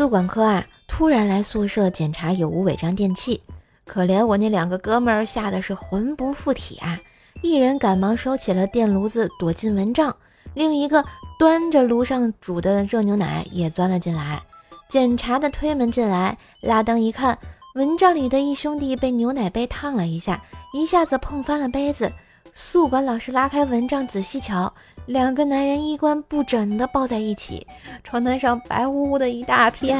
[0.00, 3.38] 宿管科啊，突然来宿舍检查有无违章电器，
[3.84, 6.98] 可怜我那两个哥们儿吓得是魂不附体啊！
[7.42, 10.10] 一人赶忙收起了电炉子，躲进蚊帐；
[10.54, 11.04] 另一个
[11.38, 14.40] 端着炉上煮的热牛奶也钻了进来。
[14.88, 17.38] 检查的推门进来，拉灯一看，
[17.74, 20.42] 蚊帐里的一兄弟被牛奶杯烫了一下，
[20.72, 22.10] 一下子碰翻了杯子。
[22.52, 24.72] 宿管老师拉开蚊帐仔细瞧，
[25.06, 27.66] 两个男人衣冠不整的抱在一起，
[28.02, 29.98] 床单上白乎乎的一大片。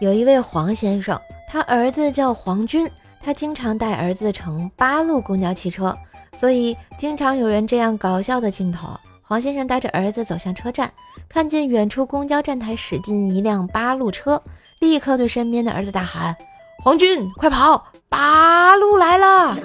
[0.00, 2.88] 有一位黄先生，他儿子叫黄军，
[3.20, 5.96] 他经常带儿子乘八路公交汽车，
[6.36, 8.88] 所以经常有人这样搞笑的镜头：
[9.22, 10.90] 黄先生带着儿子走向车站，
[11.28, 14.42] 看见远处公交站台驶进一辆八路车，
[14.80, 16.36] 立刻对身边的儿子大喊。
[16.84, 17.86] 皇军，快跑！
[18.08, 19.56] 八路来了！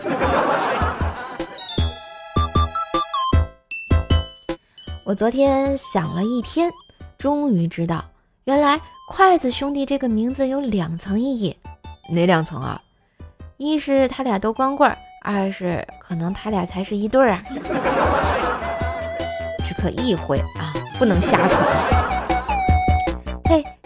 [5.04, 6.72] 我昨天想了一天，
[7.18, 8.06] 终于知道，
[8.44, 11.58] 原来筷子兄弟这个名字有两层意义。
[12.14, 12.80] 哪两层啊？
[13.58, 17.42] 一是他俩都光棍，二是可能他俩才是一对儿啊。
[19.68, 21.66] 只可意会啊，不能瞎传。
[23.50, 23.64] 嘿，